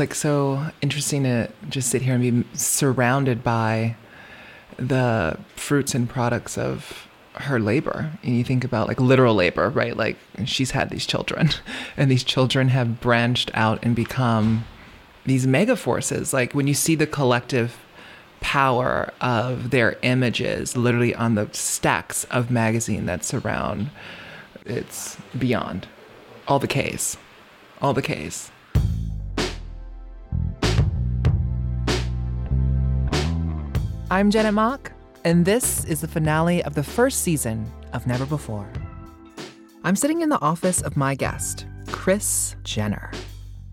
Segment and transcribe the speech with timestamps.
[0.00, 3.96] like so interesting to just sit here and be surrounded by
[4.76, 8.10] the fruits and products of her labor.
[8.22, 9.96] And you think about like literal labor, right?
[9.96, 11.50] Like she's had these children,
[11.96, 14.64] and these children have branched out and become
[15.24, 16.32] these mega forces.
[16.32, 17.78] Like when you see the collective
[18.40, 23.90] power of their images literally on the stacks of magazine that surround
[24.64, 25.86] it's beyond
[26.48, 27.18] all the case
[27.82, 28.50] all the case
[34.12, 34.90] i'm janet mock
[35.24, 38.68] and this is the finale of the first season of never before
[39.84, 43.12] i'm sitting in the office of my guest kris jenner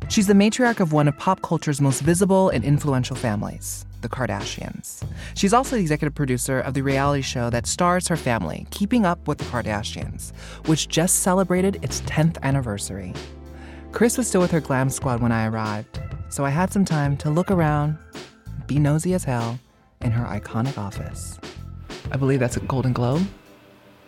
[0.09, 5.03] she's the matriarch of one of pop culture's most visible and influential families the Kardashians.
[5.33, 9.27] She's also the executive producer of the reality show that stars her family, Keeping Up
[9.27, 10.35] with the Kardashians,
[10.67, 13.11] which just celebrated its 10th anniversary.
[13.91, 15.99] Kris was still with her glam squad when I arrived,
[16.29, 17.97] so I had some time to look around,
[18.67, 19.57] be nosy as hell,
[20.01, 21.39] in her iconic office.
[22.11, 23.27] I believe that's a Golden Globe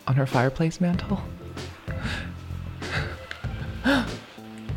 [0.08, 1.22] on her fireplace mantle.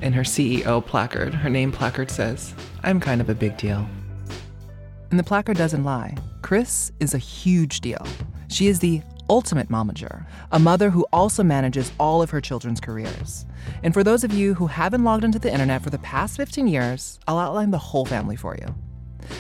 [0.03, 3.87] In her CEO placard, her name placard says, I'm kind of a big deal.
[5.11, 6.17] And the placard doesn't lie.
[6.43, 8.05] Kris is a huge deal.
[8.49, 13.47] She is the ultimate momager, a mother who also manages all of her children's careers.
[13.83, 16.67] And for those of you who haven't logged into the internet for the past 15
[16.67, 18.75] years, I'll outline the whole family for you.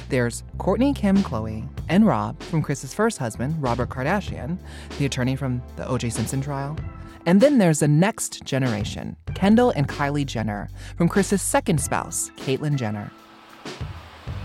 [0.08, 4.58] There's Kourtney, Kim, Khloé, and Rob from Kris's first husband, Robert Kardashian,
[4.98, 6.10] the attorney from the O.J.
[6.10, 6.76] Simpson trial.
[7.26, 12.76] And then there's the next generation, Kendall and Kylie Jenner, from Kris's second spouse, Caitlyn
[12.76, 13.12] Jenner.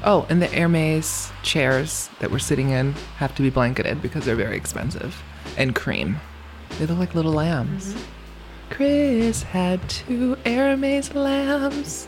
[0.03, 4.35] Oh, and the Hermes chairs that we're sitting in have to be blanketed because they're
[4.35, 5.21] very expensive.
[5.57, 6.17] And cream.
[6.77, 7.93] They look like little lambs.
[7.93, 8.03] Mm-hmm.
[8.69, 12.07] Kris had two Hermes lambs.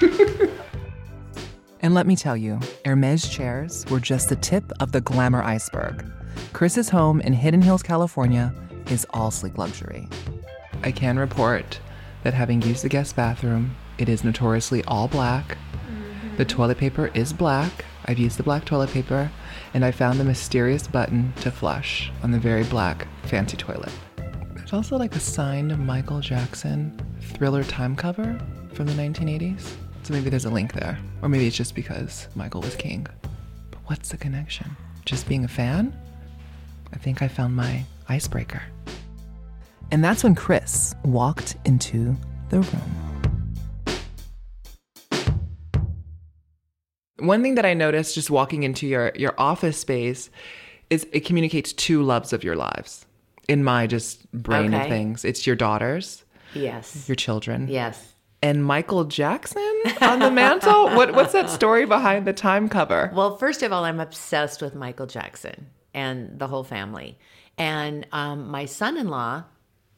[1.80, 6.04] and let me tell you, Hermes chairs were just the tip of the glamour iceberg.
[6.52, 8.54] Kris's home in Hidden Hills, California
[8.90, 10.06] is all sleek luxury.
[10.82, 11.80] I can report
[12.24, 15.56] that having used the guest bathroom, it is notoriously all black.
[15.72, 16.36] Mm-hmm.
[16.36, 17.86] The toilet paper is black.
[18.04, 19.30] I've used the black toilet paper,
[19.72, 23.92] and I found the mysterious button to flush on the very black, fancy toilet.
[24.68, 28.38] There's also like a signed Michael Jackson thriller time cover
[28.74, 29.62] from the 1980s.
[30.02, 30.98] So maybe there's a link there.
[31.22, 33.06] Or maybe it's just because Michael was king.
[33.70, 34.76] But what's the connection?
[35.06, 35.98] Just being a fan?
[36.92, 38.60] I think I found my icebreaker.
[39.90, 42.14] And that's when Kris walked into
[42.50, 43.96] the room.
[47.20, 50.28] One thing that I noticed just walking into your, your office space
[50.90, 53.06] is it communicates two loves of your lives.
[53.48, 54.84] In my just brain okay.
[54.84, 56.24] of things, it's your daughters.
[56.54, 57.08] Yes.
[57.08, 57.68] Your children.
[57.68, 58.14] Yes.
[58.42, 60.90] And Michael Jackson on the mantle?
[60.96, 63.10] what, what's that story behind the time cover?
[63.12, 67.18] Well, first of all, I'm obsessed with Michael Jackson and the whole family.
[67.56, 69.44] And um, my son in law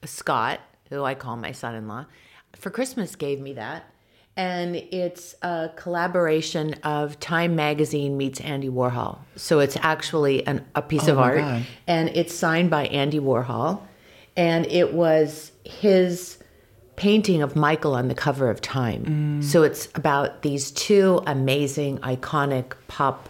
[0.04, 2.06] Scott, who I call my son in law,
[2.56, 3.84] for Christmas gave me that.
[4.36, 9.18] And it's a collaboration of Time Magazine meets Andy Warhol.
[9.36, 11.38] So it's actually an, a piece oh of art.
[11.38, 11.66] God.
[11.86, 13.82] And it's signed by Andy Warhol.
[14.36, 16.38] And it was his
[16.96, 19.40] painting of Michael on the cover of Time.
[19.40, 19.44] Mm.
[19.44, 23.28] So it's about these two amazing, iconic pop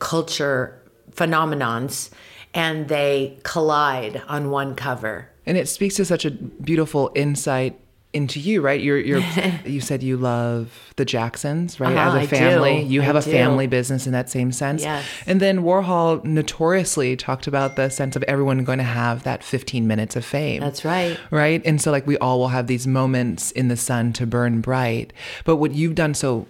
[0.00, 0.82] culture
[1.12, 2.10] phenomenons,
[2.52, 7.78] and they collide on one cover and it speaks to such a beautiful insight
[8.12, 8.80] into you, right?
[8.80, 9.22] You're you're
[9.64, 11.96] you said you love the Jacksons, right?
[11.96, 14.82] Uh-huh, As a family, you I have a family business in that same sense.
[14.82, 15.04] Yes.
[15.26, 19.86] And then Warhol notoriously talked about the sense of everyone going to have that 15
[19.86, 20.60] minutes of fame.
[20.60, 21.18] That's right.
[21.30, 21.62] Right?
[21.64, 25.12] And so like we all will have these moments in the sun to burn bright.
[25.44, 26.46] But what you've done so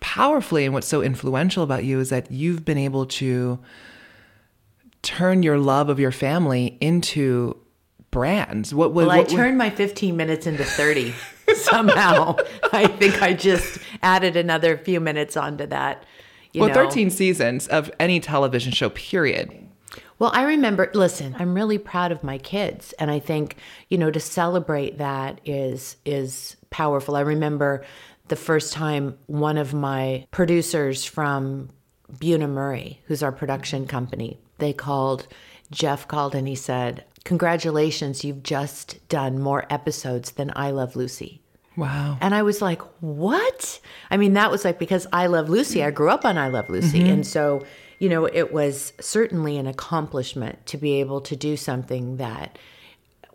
[0.00, 3.58] powerfully and what's so influential about you is that you've been able to
[5.02, 7.56] turn your love of your family into
[8.10, 8.74] brands?
[8.74, 11.14] What, what well, what, I turned my 15 minutes into 30
[11.54, 12.36] somehow.
[12.72, 16.04] I think I just added another few minutes onto that.
[16.54, 16.74] well, know.
[16.74, 19.66] 13 seasons of any television show, period.
[20.18, 22.94] Well, I remember, listen, I'm really proud of my kids.
[22.98, 23.56] And I think,
[23.90, 27.16] you know, to celebrate that is is powerful.
[27.16, 27.84] I remember
[28.28, 31.68] the first time one of my producers from
[32.10, 35.26] Bunim/Murray, who's our production company, they called,
[35.70, 41.40] Jeff called and he said, Congratulations, you've just done more episodes than I Love Lucy.
[41.76, 42.16] Wow.
[42.20, 43.80] And I was like, what?
[44.12, 46.70] I mean, that was like because I Love Lucy, I grew up on I Love
[46.70, 47.00] Lucy.
[47.00, 47.12] Mm-hmm.
[47.12, 47.66] And so,
[47.98, 52.58] you know, it was certainly an accomplishment to be able to do something that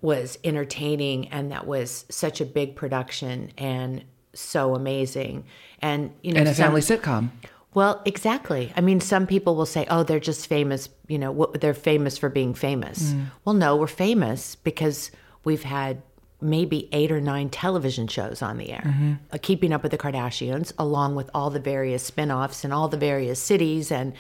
[0.01, 5.43] was entertaining and that was such a big production and so amazing.
[5.81, 7.29] And you know, And a some- family sitcom.
[7.73, 8.73] Well, exactly.
[8.75, 12.18] I mean, some people will say, "Oh, they're just famous." You know, what they're famous
[12.18, 13.13] for being famous.
[13.45, 15.12] Well, no, we're famous because
[15.44, 16.01] we've had
[16.44, 20.73] maybe eight or nine television shows on the air, uh, keeping up with the Kardashians,
[20.79, 24.13] along with all the various spin-offs and all the various cities, and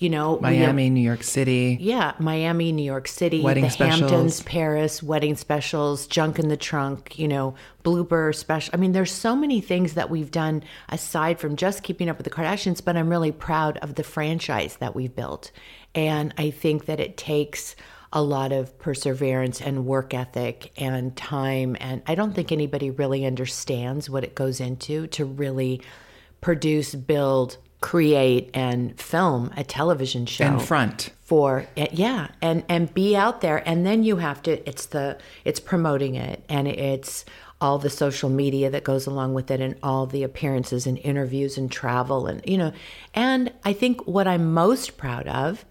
[0.00, 1.76] you know, we have- Miami, New York City.
[1.78, 4.10] yeah, Miami, New York City, Wedding the specials.
[4.10, 7.54] Hamptons, Paris, wedding specials, junk in the trunk, you know,
[7.84, 8.70] blooper special.
[8.74, 12.24] I mean, there's so many things that we've done aside from just keeping up with
[12.24, 15.52] the Kardashians, but I'm really proud of the franchise that we've built.
[15.94, 17.76] And I think that it takes
[18.12, 21.76] a lot of perseverance and work ethic and time.
[21.78, 25.82] And I don't think anybody really understands what it goes into to really
[26.40, 31.10] produce, build, create, and film a television show in front.
[31.24, 33.66] for it yeah and and be out there.
[33.66, 36.44] And then you have to it's the it's promoting it.
[36.48, 37.24] And it's
[37.60, 41.58] all the social media that goes along with it and all the appearances and interviews
[41.58, 42.72] and travel and you know.
[43.14, 45.64] And i think what i'm most proud of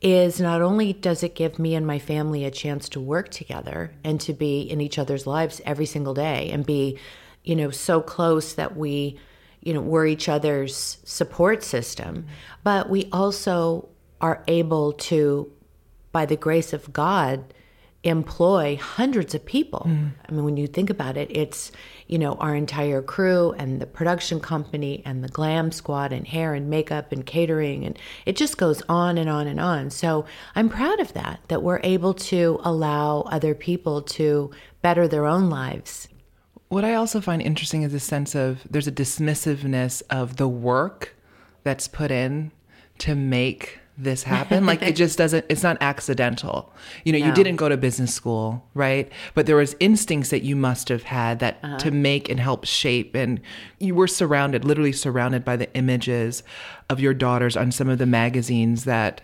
[0.00, 3.92] is not only does it give me and my family a chance to work together
[4.04, 6.98] and to be in each other's lives every single day and be
[7.42, 9.18] you know so close that we
[9.64, 12.26] you know we're each other's support system
[12.62, 13.88] but we also
[14.20, 15.50] are able to
[16.12, 17.52] by the grace of god
[18.04, 19.86] employ hundreds of people.
[19.88, 20.08] Mm-hmm.
[20.28, 21.72] I mean when you think about it it's
[22.06, 26.52] you know our entire crew and the production company and the glam squad and hair
[26.54, 29.90] and makeup and catering and it just goes on and on and on.
[29.90, 34.50] So i'm proud of that that we're able to allow other people to
[34.82, 36.08] better their own lives
[36.68, 41.14] What I also find interesting is a sense of there's a dismissiveness of the work
[41.62, 42.52] that's put in
[42.98, 44.66] to make this happen.
[44.66, 46.72] like it just doesn't, it's not accidental.
[47.04, 49.10] You know, you didn't go to business school, right?
[49.34, 51.78] But there was instincts that you must have had that uh-huh.
[51.78, 53.14] to make and help shape.
[53.14, 53.40] And
[53.78, 56.42] you were surrounded, literally surrounded by the images
[56.90, 59.20] of your daughters on some of the magazines that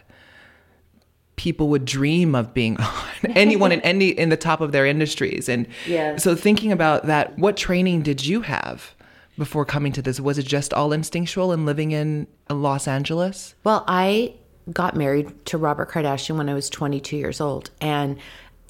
[1.40, 3.04] people would dream of being on.
[3.34, 5.48] Anyone in any in the top of their industries.
[5.48, 6.16] And Yeah.
[6.18, 8.94] so thinking about that what training did you have
[9.38, 10.20] before coming to this?
[10.20, 13.54] Was it just all instinctual and living in los angeles?
[13.64, 14.34] Well, I
[14.70, 18.18] got married to Robert Kardashian when I was 22 years old, and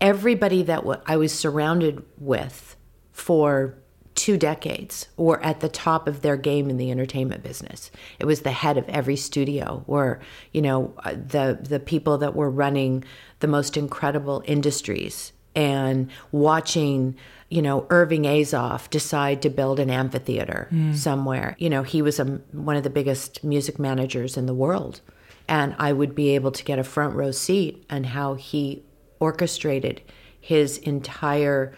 [0.00, 2.76] everybody that w- I was surrounded with
[3.12, 3.74] for
[4.20, 7.90] two decades were at the top of their game in the entertainment business.
[8.18, 10.20] It was the head of every studio, or
[10.52, 13.02] you know, uh, the the people that were running
[13.38, 17.16] the most incredible industries and watching
[17.48, 21.56] you know Irving Azoff decide to build an amphitheater somewhere.
[21.58, 25.00] You know, he was a, one of the biggest music managers in the world,
[25.48, 28.82] and I would be able to get a front row seat on how he
[29.18, 30.02] orchestrated
[30.38, 31.72] his entire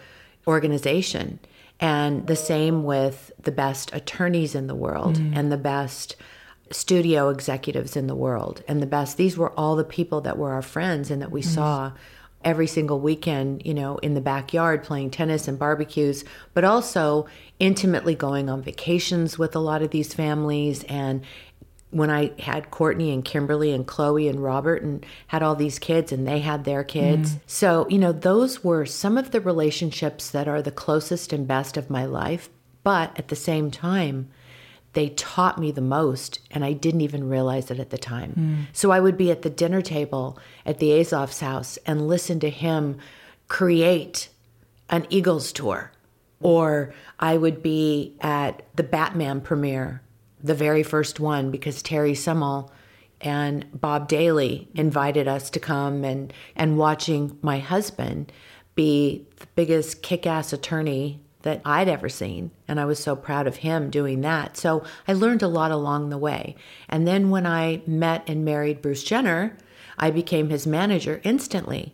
[0.45, 1.39] organization.
[1.83, 5.35] And the same with the best attorneys in the world mm.
[5.35, 6.15] and the best
[6.71, 8.63] studio executives in the world.
[8.69, 11.41] And the best these were all the people that were our friends and that we
[11.41, 11.45] mm.
[11.45, 11.91] saw
[12.45, 17.25] every single weekend you know in the backyard playing tennis and barbecues but also
[17.57, 21.21] intimately going on vacations with a lot of these families and
[21.93, 26.11] when I had Kourtney and Kimberly and Khloé and Robert and had all these kids
[26.11, 27.33] and they had their kids.
[27.33, 27.39] Mm.
[27.45, 31.77] So, you know, those were some of the relationships that are the closest and best
[31.77, 32.49] of my life.
[32.83, 34.29] But at the same time,
[34.93, 38.33] they taught me the most and I didn't even realize it at the time.
[38.37, 38.75] Mm.
[38.75, 42.49] So I would be at the dinner table at the Azoff's house and listen to
[42.49, 42.97] him
[43.47, 44.29] create
[44.89, 45.91] an Eagles tour.
[46.39, 50.01] Or I would be at the Batman premiere,
[50.43, 52.69] the very first one, because Terry Semmel
[53.21, 58.31] and Bob Daly invited us to come and, and watching my husband
[58.75, 62.51] be the biggest kick ass attorney that I'd ever seen.
[62.67, 64.57] And I was so proud of him doing that.
[64.57, 66.55] So I learned a lot along the way.
[66.89, 69.57] And then when I met and married Bruce Jenner,
[69.97, 71.93] I became his manager instantly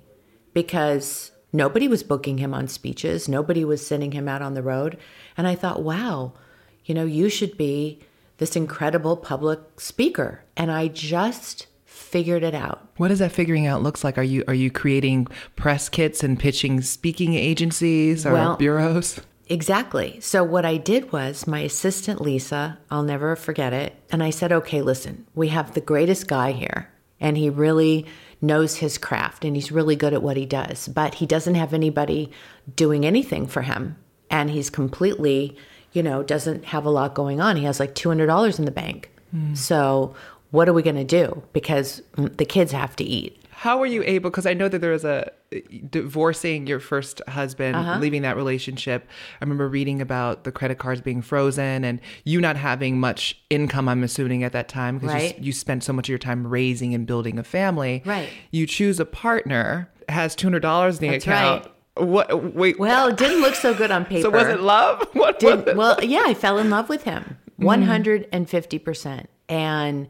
[0.54, 4.98] because nobody was booking him on speeches, nobody was sending him out on the road.
[5.36, 6.34] And I thought, wow,
[6.86, 8.00] you know, you should be
[8.40, 10.44] this incredible public speaker.
[10.58, 12.88] And I just figured it out.
[12.98, 16.40] what does that figuring out looks like are you are you creating press kits and
[16.40, 19.20] pitching speaking agencies or Well- bureaus
[19.52, 20.20] Exactly.
[20.22, 24.52] So what I did was my assistant Lisa, I'll never forget it, and I said,
[24.52, 28.06] "Okay, listen, we have the greatest guy here, and he really
[28.42, 31.74] knows his craft and he's really good at what he does, but he doesn't have
[31.74, 32.32] anybody
[32.76, 33.96] doing anything for him,
[34.30, 35.58] and he's completely,
[35.94, 37.56] you know, doesn't have a lot going on.
[37.58, 39.12] He has like $200 in the bank.
[39.54, 40.16] So,
[40.52, 43.86] what are we going to do because mm, the kids have to eat?" how were
[43.86, 44.30] you able?
[44.30, 45.30] Because I know that there was a
[45.90, 48.00] divorcing your first husband, Uh-huh.
[48.00, 49.08] leaving that relationship.
[49.42, 53.90] I remember reading about the credit cards being frozen and you not having much income.
[53.90, 55.38] I'm assuming at that time because Right.
[55.40, 58.02] you, you spent so much of your time raising and building a family.
[58.06, 58.30] Right.
[58.52, 61.68] You choose a partner has two hundred dollars in the That's account.
[62.00, 62.56] What?
[62.56, 62.80] Wait.
[62.80, 64.22] Well, it didn't look so good on paper.
[64.24, 65.08] so was it love?
[65.14, 65.78] What was did it?
[65.78, 67.66] well yeah i fell in love with him mm.
[67.66, 70.08] 150% and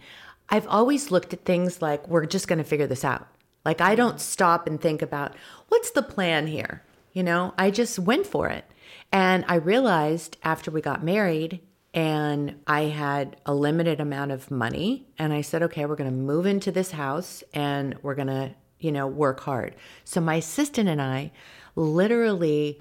[0.50, 3.28] i've always looked at things like we're just going to figure this out
[3.66, 5.36] like i don't stop and think about
[5.70, 8.66] what's the plan here you know i just went for it
[9.12, 11.60] and i realized after we got married
[11.94, 16.16] and i had a limited amount of money and i said okay we're going to
[16.16, 20.88] move into this house and we're going to you know work hard so my assistant
[20.88, 21.32] and i
[21.80, 22.80] literally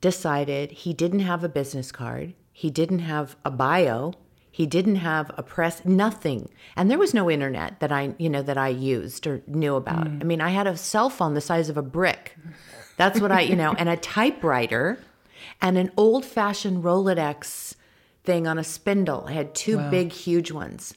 [0.00, 4.14] decided he didn't have a business card, he didn't have a bio,
[4.50, 6.48] he didn't have a press, nothing.
[6.74, 10.06] And there was no internet that I, you know, that I used or knew about.
[10.06, 10.22] Mm.
[10.22, 12.36] I mean, I had a cell phone the size of a brick.
[12.96, 14.98] That's what I, you know, and a typewriter
[15.62, 17.74] and an old-fashioned Rolodex
[18.24, 19.24] thing on a spindle.
[19.28, 20.94] I had two big huge ones.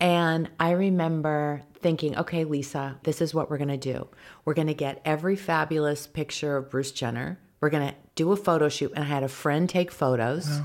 [0.00, 4.08] And I remember thinking, okay, Lisa, this is what we're going to do.
[4.44, 7.38] We're going to get every fabulous picture of Bruce Jenner.
[7.60, 8.92] We're going to do a photo shoot.
[8.94, 10.60] And I had a friend take photos.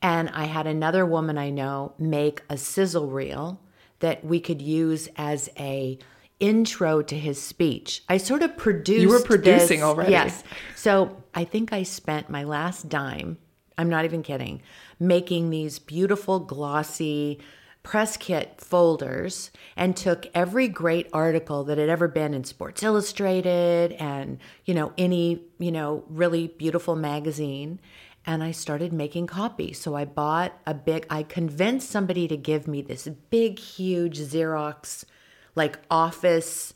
[0.00, 3.60] And I had another woman I know make a sizzle reel
[4.00, 5.98] that we could use as a
[6.38, 8.04] intro to his speech.
[8.08, 10.12] I sort of produced You were producing this- already.
[10.12, 10.44] Yes.
[10.76, 13.38] So I think I spent my last dime,
[13.76, 14.62] I'm not even kidding,
[15.00, 17.40] making these beautiful, glossy
[17.88, 23.92] press kit folders and took every great article that had ever been in Sports Illustrated
[23.92, 27.80] and, you know, any, you know, really beautiful magazine.
[28.26, 29.80] And I started making copies.
[29.80, 35.06] So I bought a big, I convinced somebody to give me this big, huge Xerox,
[35.54, 36.74] like office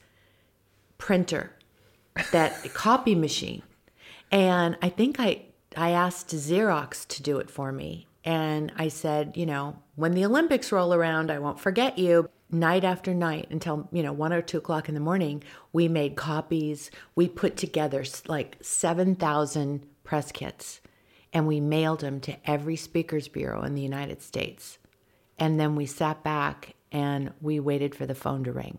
[0.97, 1.53] printer,
[2.31, 3.63] that copy machine.
[4.31, 5.43] And I think I
[5.77, 8.07] I asked Xerox to do it for me.
[8.25, 12.29] And I said, you know, when the Olympics roll around, I won't forget you.
[12.51, 16.17] Night after night until, you know, one or two o'clock in the morning, we made
[16.17, 16.91] copies.
[17.15, 20.83] We put together like 7,000 press kits
[21.33, 24.79] and we mailed them to every speakers bureau in the United States.
[25.39, 28.79] And then we sat back and we waited for the phone to ring.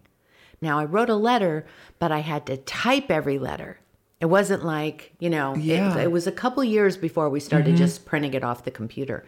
[0.61, 1.65] Now, I wrote a letter,
[1.99, 3.79] but I had to type every letter.
[4.21, 5.97] It wasn't like, you know, Yeah.
[5.97, 7.77] it, was a couple years before we started mm-hmm.
[7.77, 9.25] just printing it off the computer.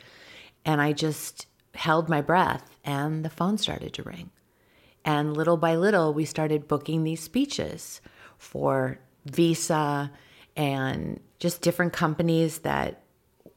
[0.64, 4.32] And I just held my breath and the phone started to ring.
[5.04, 8.02] And little by little, we started booking these speeches
[8.38, 10.12] for Visa
[10.56, 13.04] and just different companies that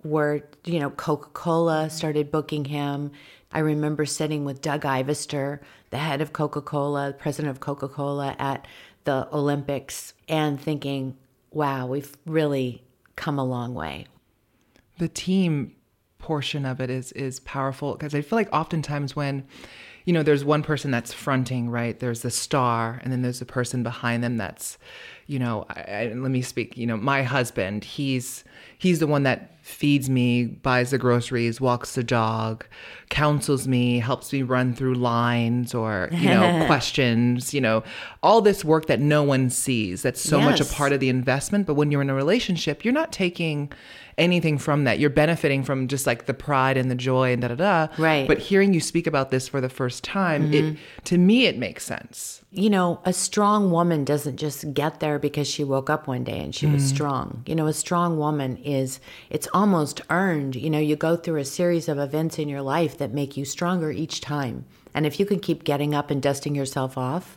[0.04, 3.12] were, you know, Coca Cola started booking him.
[3.50, 5.60] I remember sitting with Doug Ivester,
[5.90, 8.66] the head of Coca Cola, president of Coca Cola at
[9.04, 11.16] the Olympics, and thinking,
[11.50, 12.82] wow, we've really
[13.16, 14.06] come a long way.
[14.98, 15.74] the team
[16.28, 17.94] portion of it is is powerful.
[17.94, 19.46] Because I feel like oftentimes when
[20.04, 21.98] you know there's one person that's fronting right?
[21.98, 24.76] There's the star and then there's the person behind them that's
[25.26, 27.82] you know I, I, let me speak you know my husband.
[27.82, 28.44] He's
[28.76, 32.64] he's the one that feeds me buys the groceries walks the dog
[33.10, 37.84] counsels me helps me run through lines or you know questions you know
[38.22, 41.66] all this work that no one sees that's so much a part of the investment.
[41.66, 43.70] But when you're in a relationship you're not taking
[44.18, 44.98] anything from that.
[44.98, 47.88] You're benefiting from just like the pride and the joy and da da da.
[47.96, 48.26] Right.
[48.26, 50.82] but hearing you speak about this for the first time it mm-hmm.
[51.04, 52.42] to me it makes sense.
[52.50, 56.40] You know, a strong woman doesn't just get there because she woke up one day
[56.40, 56.88] and she was mm.
[56.88, 57.42] strong.
[57.46, 60.54] You know, a strong woman is, it's almost earned.
[60.54, 63.44] You know, you go through a series of events in your life that make you
[63.44, 64.64] stronger each time.
[64.94, 67.36] And if you can keep getting up and dusting yourself off,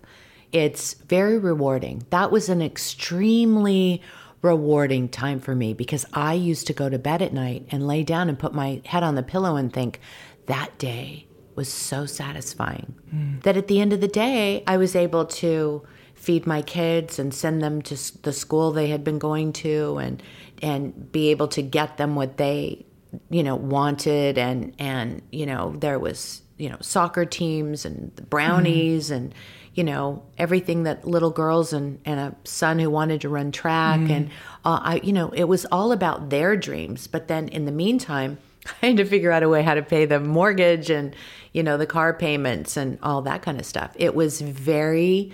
[0.52, 2.06] it's very rewarding.
[2.12, 4.04] That was an extremely
[4.44, 8.04] rewarding time for me because I used to go to bed at night and lay
[8.04, 10.00] down and put my head on the pillow and think,
[10.46, 11.26] that day
[11.56, 13.40] was so satisfying hmm.
[13.40, 17.34] that at the end of the day, I was able to feed my kids and
[17.34, 20.22] send them to the school they had been going to and
[20.62, 22.86] and be able to get them what they
[23.30, 24.38] you know wanted.
[24.38, 29.34] And and you know there was you know soccer teams and the brownies and
[29.74, 34.00] you know everything that little girls and and a son who wanted to run track
[34.10, 34.30] and
[34.66, 37.08] uh, I you know it was all about their dreams.
[37.08, 38.38] But then in the meantime
[38.82, 41.16] I had to figure out a way how to pay the mortgage and,
[41.52, 43.92] you know, the car payments and all that kind of stuff.
[43.96, 45.34] It was very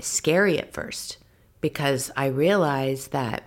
[0.00, 1.18] scary at first
[1.60, 3.44] because I realized that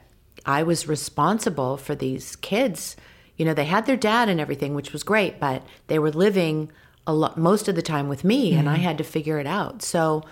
[0.50, 2.96] I was responsible for these kids.
[3.38, 6.72] You know, they had their dad and everything, which was great, but they were living
[7.06, 8.84] a lot most of the time with me and I mm-hmm.
[8.84, 9.84] had to figure it out.
[9.84, 10.24] So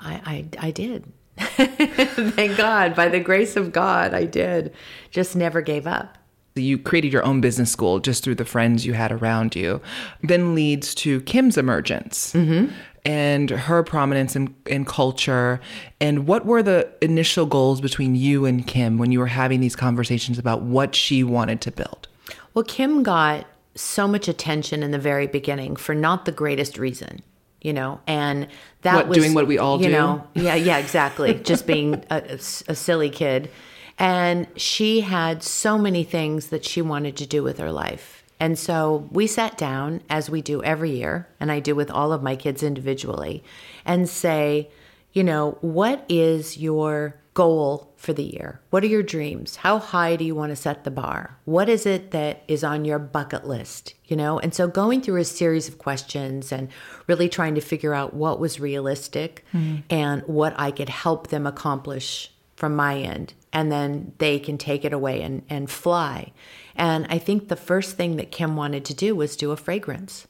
[0.00, 1.04] I, I, I did.
[1.38, 2.96] Thank God.
[2.96, 4.74] By the grace of God, I did.
[5.12, 6.18] Just never gave up.
[6.56, 9.80] You created your own business school just through the friends you had around you,
[10.24, 12.74] then leads to Kim's emergence mm-hmm.
[13.04, 15.60] And her prominence in, in culture.
[16.00, 19.74] And what were the initial goals between you and Kim when you were having these
[19.74, 22.08] conversations about what she wanted to build?
[22.54, 27.22] Well, Kim got so much attention in the very beginning for not the greatest reason,
[27.62, 28.46] you know, and
[28.82, 29.92] that What, was doing what we all you do?
[29.92, 33.50] know, yeah, yeah, exactly, just being a silly kid,
[33.98, 38.58] and she had so many things that she wanted to do with her life, and
[38.58, 42.24] so we sat down as we do every year, and I do with all of
[42.24, 43.44] my kids individually,
[43.84, 44.68] and say,
[45.12, 48.60] you know, what is your goal for the year?
[48.70, 49.54] What are your dreams?
[49.54, 51.38] How high do you want to set the bar?
[51.44, 53.94] What is it that is on your bucket list?
[54.06, 56.68] You know, and so going through a series of questions and
[57.06, 59.82] really trying to figure out what was realistic mm-hmm.
[59.88, 63.34] and what I could help them accomplish from my end.
[63.52, 66.32] And then they can take it away and, and fly.
[66.74, 70.26] And I think the first thing that Kim wanted to do was do a fragrance.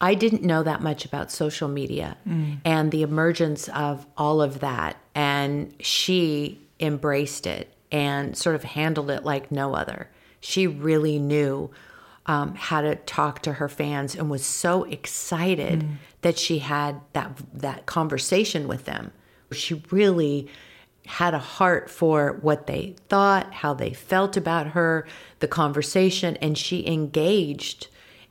[0.00, 2.16] I didn't know that much about social media
[2.64, 4.96] and the emergence of all of that.
[5.14, 10.10] And she embraced it and sort of handled it like no other.
[10.40, 11.70] She really knew
[12.26, 15.86] um, how to talk to her fans and was so excited
[16.22, 19.12] that she had that that conversation with them.
[19.52, 20.48] She really
[21.06, 25.06] had a heart for what they thought, how they felt about her,
[25.40, 27.88] the conversation, and she engaged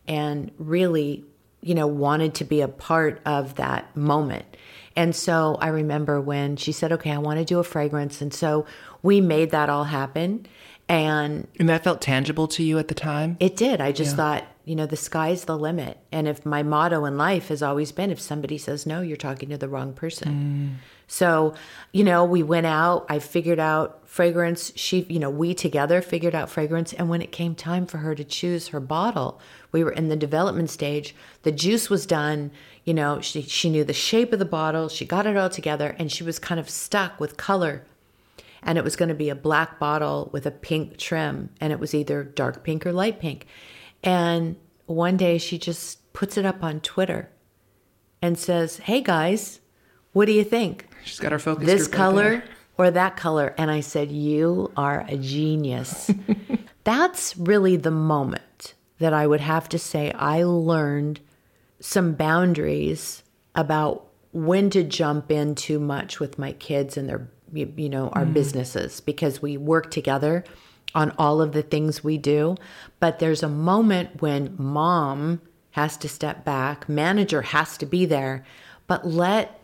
[0.07, 1.23] and really,
[1.61, 4.45] you know, wanted to be a part of that moment.
[4.95, 8.21] And so I remember when she said, Okay, I want to do a fragrance.
[8.21, 8.65] And so
[9.01, 10.45] we made that all happen.
[10.89, 13.37] And And that felt tangible to you at the time?
[13.39, 13.81] it did.
[13.81, 15.97] I just thought, you know, the sky's the limit.
[16.11, 19.49] And if my motto in life has always been if somebody says no, you're talking
[19.49, 20.77] to the wrong person.
[20.79, 20.83] Mm.
[21.13, 21.53] So,
[21.91, 24.71] you know, we went out, I figured out fragrance.
[24.75, 26.91] She, you know, we together figured out fragrance.
[26.91, 29.39] And when it came time for her to choose her bottle,
[29.71, 31.15] we were in the development stage.
[31.43, 32.49] The juice was done.
[32.83, 34.89] You know, she, she knew the shape of the bottle.
[34.89, 37.85] She got it all together and she was kind of stuck with color
[38.63, 41.79] and it was going to be a black bottle with a pink trim and it
[41.79, 43.45] was either dark pink or light pink
[44.01, 47.29] and one day she just puts it up on twitter
[48.21, 49.59] and says hey guys
[50.13, 51.65] what do you think She's got her focus.
[51.65, 52.43] this color
[52.77, 56.09] or that color and i said you are a genius.
[56.83, 61.19] That's really the moment that i would have to say i learned
[61.79, 63.23] some boundaries
[63.55, 68.09] about when to jump in too much with my kids and their you you know
[68.09, 68.33] our mm-hmm.
[68.33, 70.43] businesses because we work together
[70.95, 72.55] on all of the things we do.
[72.99, 78.45] But there's a moment when mom has to step back manager has to be there
[78.85, 79.59] but let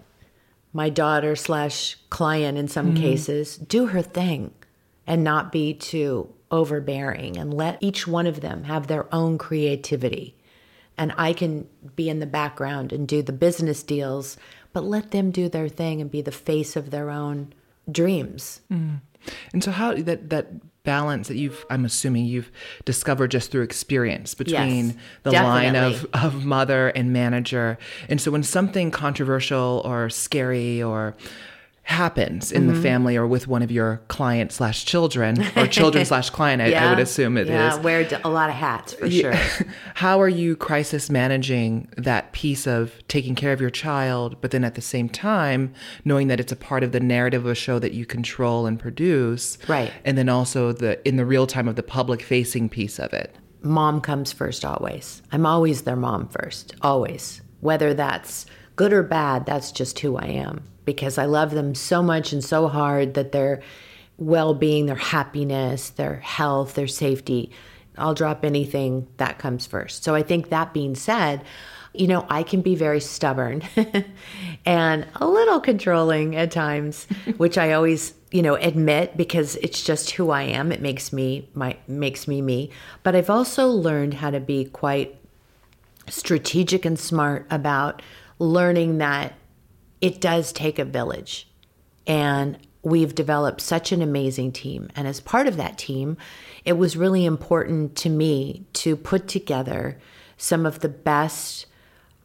[0.73, 3.03] my daughter slash client in some mm-hmm.
[3.03, 4.53] cases do her thing
[5.07, 10.35] and not be too overbearing and let each one of them have their own creativity.
[10.97, 14.37] And I can be in the background and do the business deals,
[14.73, 17.53] but let them do their thing and be the face of their own
[17.89, 18.61] dreams.
[18.71, 18.99] Mm.
[19.53, 20.47] And so how that that
[20.83, 22.51] balance that you've I'm assuming you've
[22.85, 27.77] discovered just through experience between Yes, the line of, of mother and manager.
[28.07, 31.15] And so when something controversial or scary or
[31.89, 32.75] happens in Mm-hmm.
[32.75, 36.71] the family or with one of your client slash children or children slash client, I,
[36.73, 37.49] I would assume it is.
[37.49, 39.33] yeah, wear a lot of hats for sure.
[39.95, 44.63] How are you crisis managing that piece of taking care of your child, but then
[44.63, 45.73] at the same time
[46.05, 48.79] knowing that it's a part of the narrative of a show that you control and
[48.79, 49.91] produce, Right.
[50.05, 53.35] And then also the in the real time of the public facing piece of it.
[53.61, 55.21] Mom comes first always.
[55.31, 57.41] I'm always their mom first, always.
[57.61, 62.01] Whether that's good or bad, that's just who I am because I love them so
[62.01, 63.61] much and so hard that their
[64.17, 67.51] well being, their happiness, their health, their safety,
[67.97, 70.03] I'll drop anything that comes first.
[70.03, 71.43] So I think that being said,
[71.93, 73.63] you know, I can be very stubborn
[74.65, 77.05] and a little controlling at times,
[77.37, 80.71] which I always, you know, admit because it's just who I am.
[80.71, 82.71] It makes me my makes me me.
[83.03, 85.15] But I've also learned how to be quite
[86.07, 88.01] strategic and smart about
[88.37, 89.33] learning that
[90.01, 91.47] it does take a village.
[92.07, 94.89] And we've developed such an amazing team.
[94.95, 96.17] And as part of that team,
[96.63, 99.99] it was really important to me to put together
[100.37, 101.65] some of the best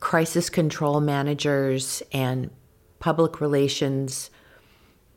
[0.00, 2.50] crisis control managers and
[3.00, 4.30] public relations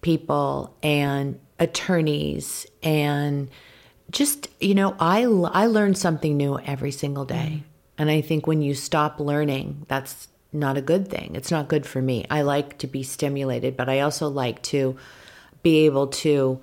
[0.02, 3.50] people and attorneys and
[4.12, 7.36] just you know I I learn something new every single day.
[7.36, 7.62] Mm-hmm.
[8.00, 11.36] And I think when you stop learning, that's not a good thing.
[11.36, 12.26] It's not good for me.
[12.30, 14.98] I like to be stimulated, but I also like to
[15.62, 16.62] be able to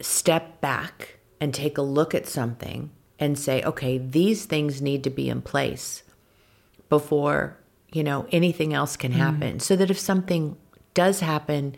[0.00, 5.10] step back and take a look at something and say, okay, these things need to
[5.10, 6.02] be in place
[6.88, 7.56] before,
[7.92, 9.20] you know, anything else can mm-hmm.
[9.20, 9.60] happen.
[9.60, 10.56] So that if something
[10.94, 11.76] does happen,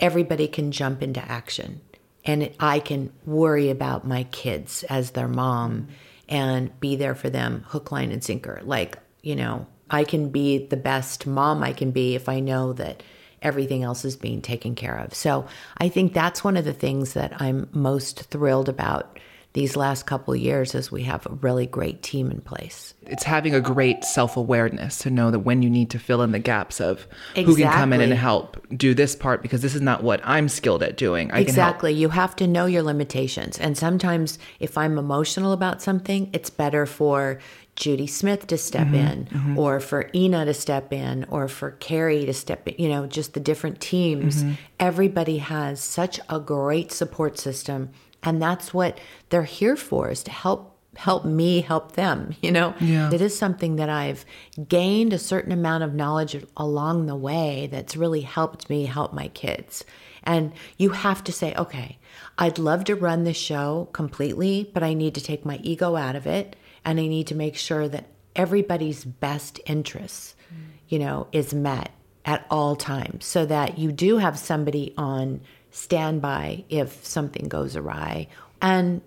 [0.00, 1.80] everybody can jump into action
[2.24, 5.88] and I can worry about my kids as their mom
[6.28, 8.60] and be there for them hook, line, and sinker.
[8.64, 12.72] Like, you know, I can be the best mom I can be if I know
[12.74, 13.02] that
[13.42, 15.14] everything else is being taken care of.
[15.14, 15.46] So
[15.78, 19.18] I think that's one of the things that I'm most thrilled about
[19.56, 22.92] these last couple of years is we have a really great team in place.
[23.06, 26.32] It's having a great self awareness to know that when you need to fill in
[26.32, 29.80] the gaps of who can come in and help do this part because this is
[29.80, 31.32] not what I'm skilled at doing.
[31.32, 31.94] I Exactly.
[31.94, 33.58] You have to know your limitations.
[33.58, 37.38] And sometimes if I'm emotional about something, it's better for
[37.76, 39.58] Judy Smith to step mm-hmm, in mm-hmm.
[39.58, 43.34] or for Ina to step in or for Carrie to step in, you know, just
[43.34, 44.42] the different teams.
[44.42, 44.52] Mm-hmm.
[44.80, 47.90] Everybody has such a great support system.
[48.22, 52.74] And that's what they're here for is to help help me help them you know
[52.80, 53.10] Yeah.
[53.12, 54.24] it is something that i've
[54.66, 59.28] gained a certain amount of knowledge along the way that's really helped me help my
[59.28, 59.84] kids
[60.24, 61.98] and you have to say okay
[62.38, 66.16] i'd love to run the show completely but i need to take my ego out
[66.16, 66.56] of it
[66.86, 70.34] and i need to make sure that everybody's best interests
[70.88, 71.90] you know is met
[72.26, 78.26] at all times so that you do have somebody on standby if something goes awry.
[78.60, 79.00] And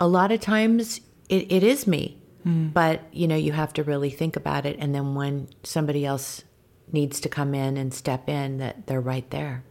[0.00, 2.68] a lot of times it, it is me hmm.
[2.68, 4.76] but you know you have to really think about it.
[4.78, 6.42] And then when somebody else
[6.90, 9.64] needs to come in and step in that they're right there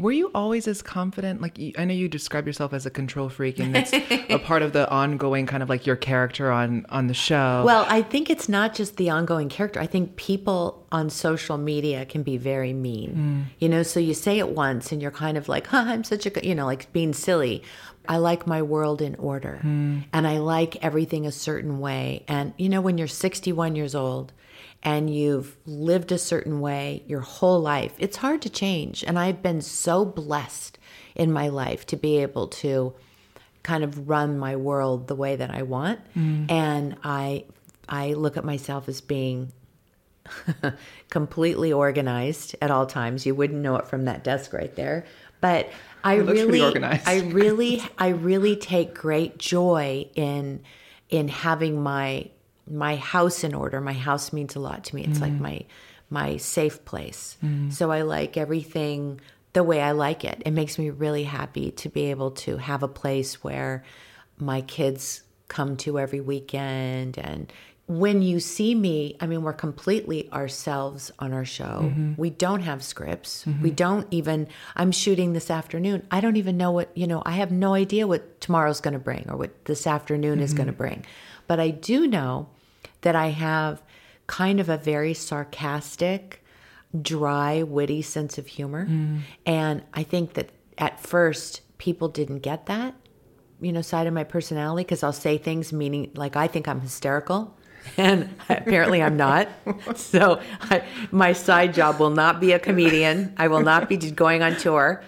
[0.00, 1.42] Were you always as confident?
[1.42, 4.72] Like I know you describe yourself as a control freak, and that's a part of
[4.72, 7.62] the ongoing kind of like your character on on the show.
[7.66, 9.78] well i think it's not just the ongoing character.
[9.80, 13.10] I think people on social media can be very mean.
[13.14, 13.56] Mm.
[13.58, 16.26] You know so you say it once and you're kind of like huh, i'm such
[16.26, 17.62] a you know like being silly.
[18.08, 19.98] I like my world in order hmm.
[20.12, 22.24] and i like everything a certain way.
[22.26, 24.32] And you know when you're 61 years old
[24.82, 29.04] and you've lived a certain way your whole life, it's hard to change.
[29.04, 30.78] And I've been so blessed
[31.14, 32.94] in my life to be able to
[33.62, 36.00] kind of run my world the way that I want.
[36.16, 36.50] Mm.
[36.50, 37.44] And I
[37.88, 39.52] I look at myself as being
[41.10, 43.26] completely organized at all times.
[43.26, 45.04] You wouldn't know it from that desk right there.
[45.40, 45.70] But
[46.04, 47.00] I It looks pretty really.
[47.06, 50.62] I really I really take great joy in
[51.08, 52.30] in having my
[52.70, 53.80] my house in order.
[53.80, 55.04] My house means a lot to me.
[55.04, 55.40] It's like mm.
[55.40, 55.64] my
[56.08, 57.36] my safe place.
[57.44, 57.72] Mm.
[57.72, 59.20] So I like everything
[59.52, 60.42] the way I like it.
[60.44, 63.84] It makes me really happy to be able to have a place where
[64.38, 67.52] my kids come to every weekend and
[67.90, 71.80] when you see me, I mean, we're completely ourselves on our show.
[71.82, 72.12] Mm-hmm.
[72.16, 73.44] We don't have scripts.
[73.44, 73.68] We mm-hmm.
[73.70, 76.06] don't even, I'm shooting this afternoon.
[76.08, 79.00] I don't even know what, you know, I have no idea what tomorrow's going to
[79.00, 80.58] bring or what this afternoon is mm-hmm.
[80.58, 81.04] going to bring.
[81.48, 82.48] But I do know
[83.02, 83.82] that I have
[84.26, 86.44] kind of a very sarcastic,
[87.00, 88.86] dry, witty sense of humor.
[88.86, 89.20] Mm.
[89.44, 92.94] And I think that at first people didn't get that,
[93.60, 96.80] you know, side of my personality because I'll say things meaning like I think I'm
[96.80, 97.56] hysterical.
[97.96, 99.48] And apparently I'm not.
[99.96, 103.32] So I, my side job will not be a comedian.
[103.38, 105.02] I will not be going on tour.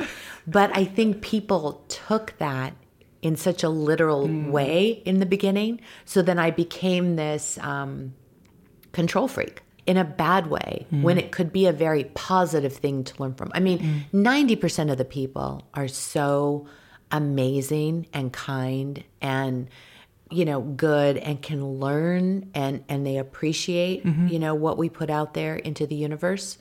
[0.46, 2.74] But I think people took that
[3.22, 4.50] in such a literal mm.
[4.50, 5.80] way in the beginning.
[6.04, 8.14] So then I became this um,
[8.90, 11.02] control freak in a bad way mm.
[11.02, 13.50] when it could be a very positive thing to learn from.
[13.54, 14.02] I mean, mm.
[14.12, 16.66] 90% of the people are so
[17.10, 19.68] amazing and kind and
[20.30, 24.28] you know good and can learn and and they appreciate mm-hmm.
[24.28, 26.56] you know what we put out there into the universe.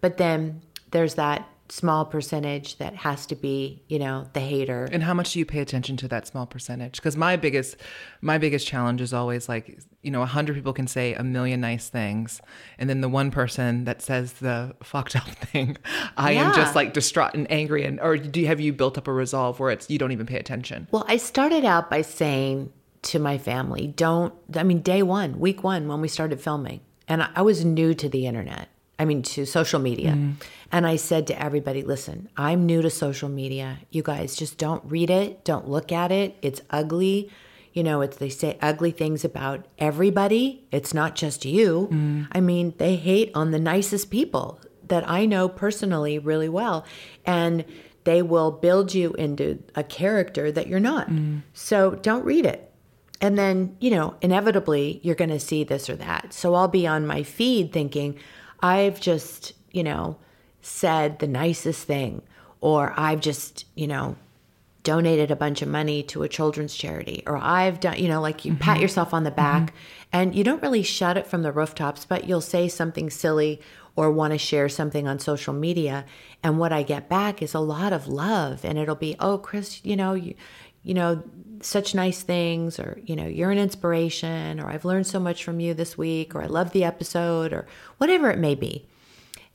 [0.00, 5.02] But then there's that small percentage that has to be you know the hater and
[5.02, 6.96] how much do you pay attention to that small percentage?
[6.96, 7.76] Because my biggest,
[8.20, 11.60] my biggest challenge is always like, you know, a hundred people can say a million
[11.60, 12.40] nice things,
[12.78, 15.76] and then the one person that says the fucked up thing,
[16.16, 17.84] I am just like distraught and angry.
[17.84, 20.26] And or do you have you built up a resolve where it's you don't even
[20.26, 20.88] pay attention?
[20.90, 25.64] Well, I started out by saying to my family, don't, I mean, day one, week
[25.64, 29.22] one, when we started filming, and I, I was new to the internet, I mean,
[29.22, 30.12] to social media.
[30.12, 30.32] Mm-hmm.
[30.72, 33.80] And I said to everybody, listen, I'm new to social media.
[33.90, 36.36] You guys just don't read it, don't look at it.
[36.42, 37.30] It's ugly.
[37.72, 40.66] You know, it's they say ugly things about everybody.
[40.72, 41.88] It's not just you.
[41.90, 42.28] Mm.
[42.32, 46.84] I mean, they hate on the nicest people that I know personally really well.
[47.24, 47.64] And
[48.04, 51.08] they will build you into a character that you're not.
[51.08, 51.42] Mm.
[51.52, 52.72] So don't read it.
[53.20, 56.32] And then, you know, inevitably you're going to see this or that.
[56.32, 58.18] So I'll be on my feed thinking,
[58.60, 60.16] I've just, you know,
[60.62, 62.22] said the nicest thing,
[62.60, 64.16] or I've just, you know,
[64.82, 68.44] donated a bunch of money to a children's charity, or I've done, you know, like
[68.44, 68.82] you pat mm-hmm.
[68.82, 69.36] yourself on the mm-hmm.
[69.66, 69.74] back
[70.12, 73.60] and you don't really shout it from the rooftops, but you'll say something silly
[73.96, 76.04] or want to share something on social media.
[76.42, 78.64] And what I get back is a lot of love.
[78.64, 80.34] And it'll be, oh, Kris, you know, you,
[80.82, 81.22] you know,
[81.60, 85.60] such nice things, or, you know, you're an inspiration, or I've learned so much from
[85.60, 87.66] you this week, or I love the episode, or
[87.98, 88.86] whatever it may be.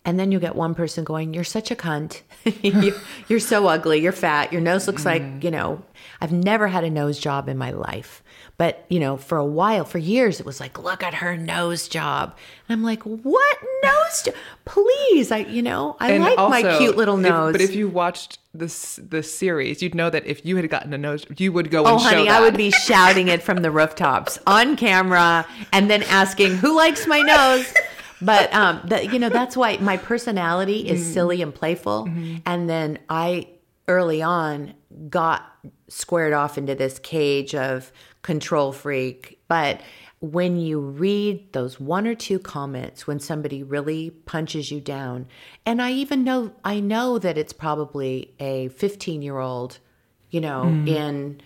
[0.06, 2.22] And then you get one person going, You're such a cunt.
[2.62, 2.94] you,
[3.28, 4.00] you're so ugly.
[4.00, 4.54] You're fat.
[4.54, 5.44] Your nose looks like, mm.
[5.44, 5.82] you know,
[6.22, 8.22] I've never had a nose job in my life.
[8.58, 11.88] But, you know, for a while, for years, it was like, Look at her nose
[11.88, 12.38] job.
[12.70, 14.36] And I'm like, What nose job?
[14.66, 15.32] Please.
[15.32, 17.52] I, you know, I And like my cute little if- nose.
[17.54, 20.98] but if you watched this the series, you'd know that if you had gotten a
[20.98, 22.30] nose, you would go Oh, honey.
[22.30, 27.06] I would be shouting it from the rooftops on camera and then asking, who likes
[27.08, 27.74] my nose?
[28.22, 31.14] But, um, that, you know, that's why my personality is mm-hmm.
[31.14, 32.06] silly and playful.
[32.06, 32.38] Mm-hmm.
[32.46, 33.50] And then I,
[33.88, 34.74] early on,
[35.10, 35.44] got
[35.88, 39.40] squared off into this cage of control freak.
[39.48, 39.82] But
[40.20, 45.28] when you read those one or two comments when somebody really punches you down,
[45.66, 49.80] and I even know, I know that it's probably a 15 year old,
[50.30, 50.88] you know, mm-hmm.
[50.88, 51.42] in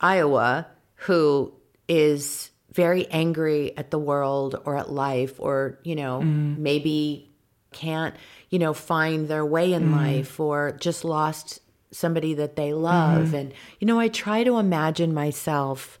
[0.00, 0.66] Iowa
[0.96, 1.52] who
[1.88, 6.58] is very angry at the world or at life or, you know, mm.
[6.58, 7.30] maybe
[7.72, 8.14] can't,
[8.50, 9.96] you know, find their way in mm.
[9.96, 11.60] life or just lost
[11.92, 13.28] somebody that they love.
[13.28, 13.36] Mm-hmm.
[13.36, 16.00] And, you know, I try to imagine myself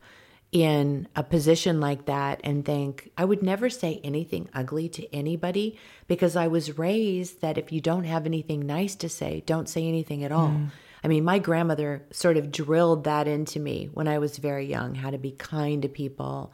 [0.50, 5.78] in a position like that and think I would never say anything ugly to anybody
[6.06, 9.86] because I was raised that if you don't have anything nice to say, don't say
[9.86, 10.50] anything at all.
[10.50, 10.70] Mm.
[11.04, 14.94] I mean, my grandmother sort of drilled that into me when I was very young,
[14.94, 16.50] how to be kind to people.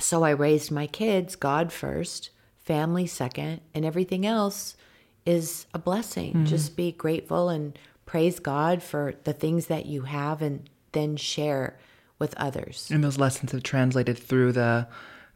[0.00, 4.76] So I raised my kids God first, family second, and everything else
[5.24, 6.32] is a blessing.
[6.32, 6.44] Mm-hmm.
[6.46, 11.78] Just be grateful and praise God for the things that you have and then share
[12.18, 12.88] with others.
[12.90, 14.86] and those lessons have translated through the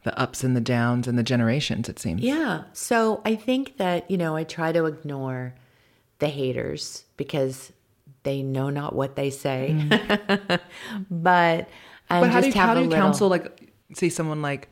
[0.03, 1.89] the ups and the downs and the generations.
[1.89, 2.21] It seems.
[2.21, 2.63] Yeah.
[2.71, 5.53] So I think that, you know, I try to ignore
[6.19, 7.73] the haters because
[8.27, 9.73] they know not what they say.
[11.09, 11.67] but
[12.09, 14.69] and But how just do you, how do you little, counsel like say someone like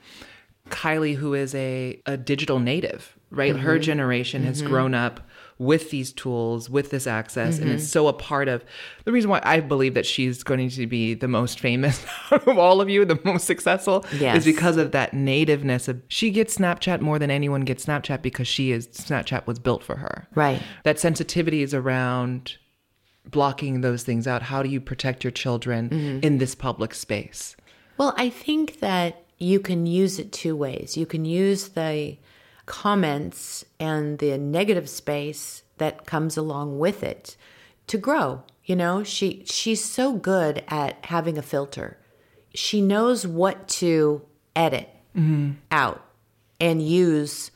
[0.70, 3.54] Kylie who is a, a digital native, right?
[3.54, 3.64] Mm-hmm.
[3.64, 5.22] Her generation has grown up
[5.58, 7.76] with these tools, with this access, and Mm-hmm.
[7.76, 8.66] it's so a part of
[9.06, 12.82] the reason why I believe that she's going to be the most famous of all
[12.82, 14.40] of you, the most successful, Yes.
[14.40, 18.48] is because of that nativeness of she gets Snapchat more than anyone gets Snapchat because
[18.50, 20.28] she is Snapchat was built for her.
[20.36, 20.62] Right.
[20.84, 22.58] That sensitivity is around
[23.32, 24.44] blocking those things out.
[24.44, 26.20] How do you protect your children Mm-hmm.
[26.24, 27.56] in this public space?
[27.98, 30.96] Well, I think that you can use it two ways.
[30.98, 32.18] You can use the
[32.66, 37.36] comments and the negative space that comes along with it
[37.88, 38.44] to grow.
[38.66, 41.98] You know, she she's so good at having a filter.
[42.54, 44.22] She knows what to
[44.56, 44.90] edit
[45.72, 46.02] out
[46.60, 47.52] and use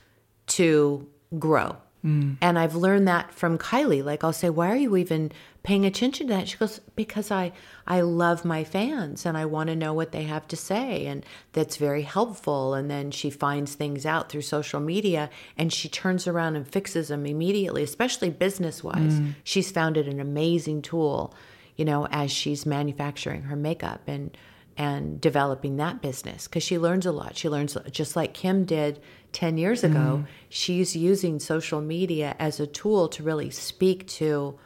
[0.48, 1.76] to grow.
[2.06, 2.38] Mm.
[2.42, 4.04] And I've learned that from Kylie.
[4.04, 5.32] Like I'll say, "Why are you even
[5.64, 7.52] paying attention to that?" She goes, "Because I
[7.86, 11.26] I love my fans and I want to know what they have to say and
[11.52, 16.26] that's very helpful." And then she finds things out through social media and she turns
[16.26, 19.20] around and fixes them immediately, especially business-wise.
[19.20, 19.36] Mm.
[19.44, 21.34] She's found it an amazing tool,
[21.76, 24.38] you know, as she's manufacturing her makeup and
[24.80, 27.36] and developing that business because she learns a lot.
[27.36, 29.00] She learns just like Kim did
[29.34, 30.00] 10 years ago.
[30.00, 30.32] Mm-hmm.
[30.48, 34.58] She's using social media as a tool to really speak to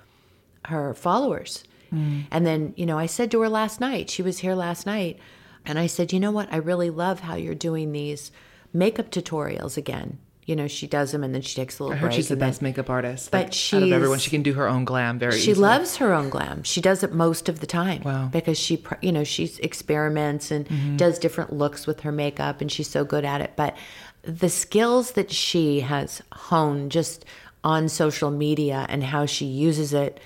[0.66, 1.64] her followers.
[1.92, 2.26] Mm.
[2.30, 5.18] And then, you know, I said to her last night, she was here last night,
[5.66, 6.54] and I said, you know what?
[6.54, 8.32] I really love how you're doing these
[8.72, 10.20] makeup tutorials again.
[10.46, 12.16] You know, she does them and then she takes a little I heard break.
[12.16, 13.32] she's the then- best makeup artist.
[13.32, 15.44] But like, out of everyone, she can do her own glam very easily.
[15.44, 15.68] she easily.
[15.68, 16.64] loves her own glam.
[16.64, 18.02] She does it most of the time.
[18.04, 18.28] Wow.
[18.28, 20.98] Because she, you know, she experiments and mm-hmm.
[20.98, 23.54] does different looks with her makeup, and she's so good at it.
[23.56, 23.78] But
[24.24, 27.26] the skills that she has honed just
[27.64, 30.20] on social media and how she uses it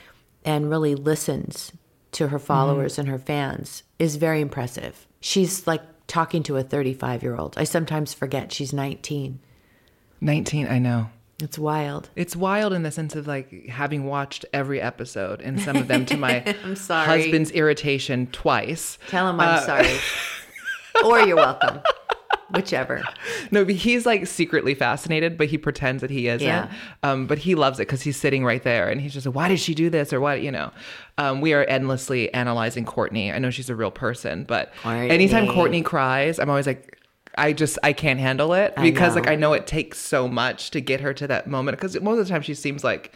[0.43, 1.71] and really listens
[2.13, 2.45] to her mm-hmm.
[2.45, 5.07] followers and her fans is very impressive.
[5.19, 7.57] She's like talking to a 35 year old.
[7.57, 9.39] I sometimes forget she's 19.
[10.21, 11.09] 19, I know.
[11.39, 12.09] It's wild.
[12.15, 16.03] It's wild in the sense of like having watched every episode and some of them
[16.07, 16.39] to my
[16.89, 18.97] husband's irritation twice.
[19.09, 19.97] Tell him I'm Uh, sorry.
[21.05, 21.79] or you're welcome.
[22.49, 23.03] whichever.
[23.51, 26.47] No, but he's like secretly fascinated, but he pretends that he isn't.
[26.47, 26.71] Yeah.
[27.03, 29.47] Um, but he loves it because he's sitting right there, and he's just like, "Why
[29.47, 30.71] did she do this?" Or what, you know.
[31.19, 33.31] Um, we are endlessly analyzing Kourtney.
[33.33, 35.53] I know she's a real person, but anytime Kourtney.
[35.81, 36.96] Kourtney cries, I'm always like.
[37.37, 39.21] I just I can't handle it I because know.
[39.21, 42.19] like I know it takes so much to get her to that moment because most
[42.19, 43.11] of the time she seems like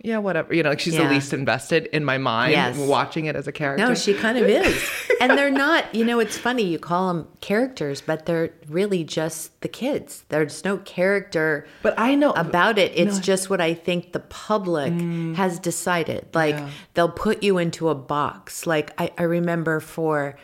[0.00, 1.08] yeah whatever you know like she's Yeah.
[1.08, 2.76] the least invested in my mind Yes.
[2.78, 3.84] watching it as a character.
[3.84, 4.82] No, she kind of is.
[5.20, 9.60] And they're not, you know, it's funny, you call them characters, but they're really just
[9.62, 10.22] the kids.
[10.28, 12.92] There's no character But I know about it.
[12.94, 13.22] It's No.
[13.22, 15.34] just what I think the public mm.
[15.34, 16.28] has decided.
[16.32, 16.70] Like Yeah.
[16.94, 18.64] they'll put you into a box.
[18.68, 20.36] Like I, I remember for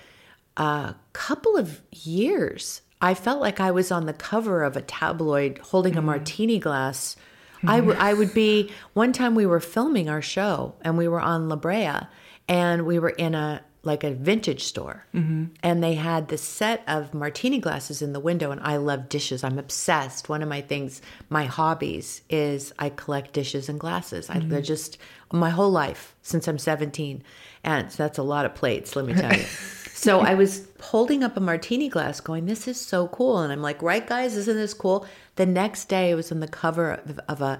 [0.56, 5.58] a couple of years, I felt like I was on the cover of a tabloid
[5.58, 6.06] holding a mm.
[6.06, 7.16] martini glass.
[7.62, 7.68] Mm.
[7.68, 11.50] I would would be one time we were filming our show and we were on
[11.50, 12.08] La Brea
[12.48, 15.44] and we were in a like a vintage store mm-hmm.
[15.62, 19.44] and they had this set of martini glasses in the window and I love dishes.
[19.44, 20.30] I'm obsessed.
[20.30, 24.30] One of my things, my hobbies is I collect dishes and glasses.
[24.30, 24.62] I they're mm-hmm.
[24.62, 24.96] just
[25.30, 27.22] my whole life since I'm 17
[27.64, 29.44] and so that's a lot of plates, let me tell you.
[30.04, 33.38] So I was holding up a martini glass going, This is so cool.
[33.38, 35.06] And I'm like, Right, guys, isn't this cool?
[35.36, 37.58] The next day, it was on the cover of, of a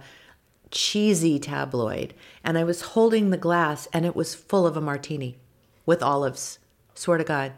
[0.70, 2.12] cheesy tabloid.
[2.44, 5.38] And I was holding the glass, and it was full of a martini
[5.86, 6.58] with olives.
[6.92, 7.54] Swear to God.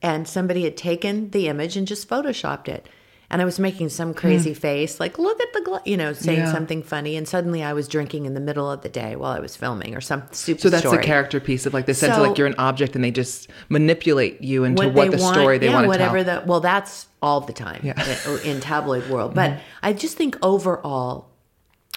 [0.00, 2.88] And somebody had taken the image and just photoshopped it.
[3.32, 4.56] And I was making some crazy mm.
[4.58, 6.52] face, like, look at the, gla-, you know, saying Yeah.
[6.52, 7.16] something funny.
[7.16, 9.96] And suddenly I was drinking in the middle of the day while I was filming
[9.96, 10.98] or some stupid So that's story.
[10.98, 13.10] the character piece of like the sense So- of like you're an object and they
[13.10, 16.40] just manipulate you into what, they the want, story they yeah, want to whatever tell.
[16.42, 17.94] the well that's all the time Yeah.
[18.28, 19.60] In, in tabloid world but mm-hmm.
[19.82, 21.30] i just think overall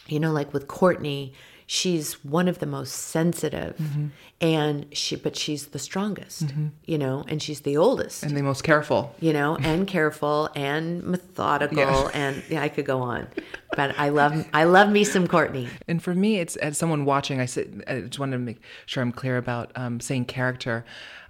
[0.08, 1.34] you know like with Kourtney
[1.68, 4.08] she's one of the most sensitive Mm-hmm.
[4.42, 6.44] and she but she's the strongest
[6.86, 9.16] you know and she's the oldest and the most careful.
[9.20, 12.10] you know and careful and methodical Yeah.
[12.14, 13.28] and yeah i could go on
[13.76, 17.40] but i love i love me some Kourtney And for me, it's as someone watching,
[17.42, 20.86] I, said I just wanted to make sure I'm clear about um, saying character.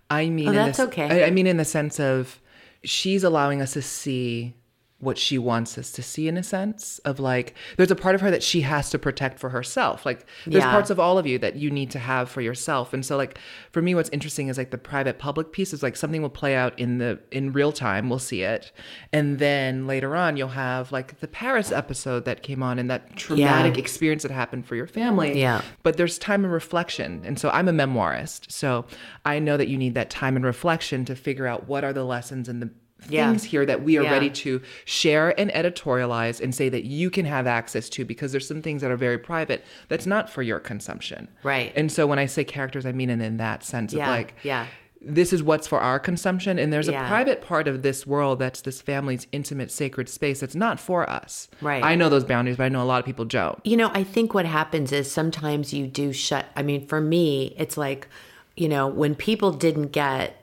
[0.10, 1.24] I mean, Oh, that's this- okay.
[1.24, 2.40] I, I mean, in the sense of
[2.84, 4.54] she's allowing us to see
[5.00, 8.22] what she wants us to see in a sense of like there's a part of
[8.22, 10.06] her that she has to protect for herself.
[10.06, 10.72] Like there's Yeah.
[10.72, 12.94] parts of all of you that you need to have for yourself.
[12.94, 13.38] And so like
[13.72, 16.56] for me what's interesting is like the private public piece is like something will play
[16.56, 18.10] out in the in real time.
[18.10, 18.72] We'll see it.
[19.12, 23.18] And then later on you'll have like the paris episode that came on and that
[23.18, 25.40] traumatic experience that happened for your family.
[25.40, 25.62] Yeah.
[25.84, 27.22] but there's time and reflection.
[27.26, 28.50] And so i'm a memoirist.
[28.50, 28.86] So
[29.26, 32.06] i know that you need that time and reflection to figure out what are the
[32.06, 32.70] lessons and the
[33.10, 33.30] Yeah.
[33.30, 34.12] things here that we are Yeah.
[34.12, 38.48] ready to share and editorialize and say that you can have access to because there's
[38.48, 41.72] some things that are very private that's not for your consumption Right.
[41.76, 44.36] and so when i say characters i mean it in that sense Yeah, of like
[44.44, 44.66] yeah.
[45.02, 48.62] this is what's for our consumption and there's a private part of this world that's
[48.62, 51.84] this family's intimate sacred space that's not for us Right.
[51.84, 54.04] i know those boundaries but i know a lot of people don't You know, I
[54.04, 56.46] think what happens is sometimes you do shut.
[56.56, 58.08] I mean, for me, it's like,
[58.56, 60.42] you know, when people didn't get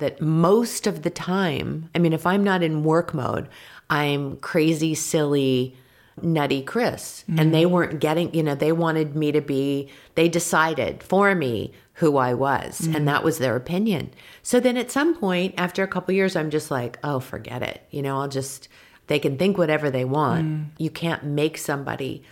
[0.00, 3.48] that most of the time, I mean, if I'm not in work mode,
[3.88, 5.76] I'm crazy, silly,
[6.22, 7.24] nutty Kris.
[7.28, 7.72] And they mm-hmm.
[7.72, 12.34] weren't getting, you know, they wanted me to be, they decided for me who I
[12.34, 12.80] was.
[12.80, 13.04] And mm-hmm.
[13.06, 14.12] that was their opinion.
[14.42, 17.86] So then at some point, after a couple years, I'm just like, oh, forget it.
[17.90, 18.68] You know, I'll just,
[19.06, 20.46] they can think whatever they want.
[20.46, 20.66] Mm.
[20.78, 22.22] You can't make somebody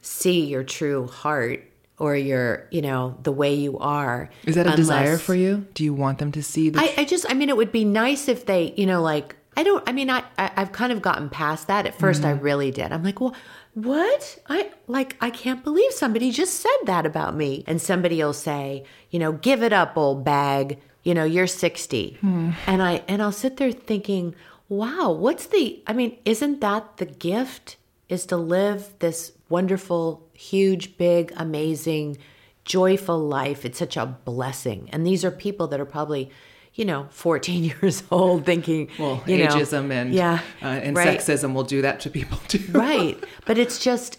[0.00, 4.28] see your true heart or your, you know, the way you are.
[4.44, 5.66] Is that a desire for you?
[5.74, 7.84] Do you want them to see the I, I just, I mean, it would be
[7.84, 11.00] nice if they, you know, like, I don't, I mean, I, I I've kind of
[11.00, 11.86] gotten past that.
[11.86, 12.44] At 1st I mm-hmm.
[12.44, 12.92] really did.
[12.92, 13.34] I'm like, well,
[13.72, 14.38] what?
[14.48, 17.64] I like, I can't believe somebody just said that about me.
[17.66, 20.78] And somebody will say, you know, give it up, old bag.
[21.02, 22.18] You know, you're 60.
[22.20, 22.50] Hmm.
[22.66, 24.34] And I, and I'll sit there thinking,
[24.68, 27.76] wow, what's the, I mean, isn't that the gift?
[28.08, 32.18] Is to live this wonderful, huge, big, amazing,
[32.64, 33.64] joyful life.
[33.64, 34.88] It's such a blessing.
[34.92, 36.30] And these are people that are probably,
[36.74, 41.18] you know, 14 years old thinking, well you know, ageism and yeah, uh, and right,
[41.18, 43.22] sexism will do that to people too right.
[43.46, 44.18] But it's just,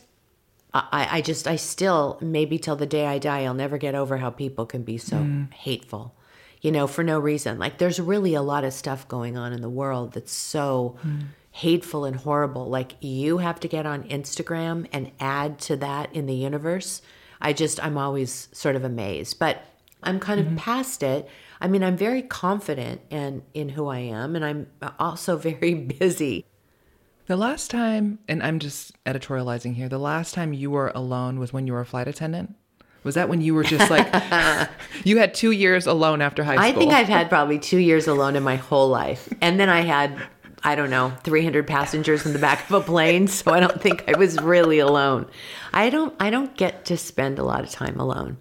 [0.74, 4.18] I, I just, I still, maybe till the day I die, I'll never get over
[4.18, 5.54] how people can be so Mm.
[5.54, 6.16] hateful,
[6.62, 7.58] you know, for no reason.
[7.60, 11.28] Like there's really a lot of stuff going on in the world that's so Mm.
[11.58, 12.68] Hateful and horrible.
[12.70, 17.02] Like you have to get on Instagram and add to that in the universe.
[17.42, 19.64] I just, I'm always sort of amazed, but
[20.04, 20.54] I'm kind Mm-hmm.
[20.58, 21.28] of past it.
[21.60, 24.68] I mean, I'm very confident in, in who I am, and I'm
[25.00, 26.46] also very busy.
[27.26, 31.52] The last time, and I'm just editorializing here, the last time you were alone was
[31.52, 32.56] when you were a flight attendant?
[33.04, 34.06] Was that when you were just like,
[35.04, 36.66] you had two years alone after high school?
[36.66, 39.28] I think I've had probably two years alone in my whole life.
[39.42, 40.22] And then I had
[40.64, 44.04] I don't know, 300 passengers in the back of a plane, so I don't think
[44.08, 45.28] I was really alone.
[45.74, 48.38] I don't I don't get to spend a lot of time alone.